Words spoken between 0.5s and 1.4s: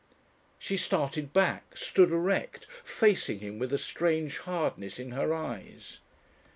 She started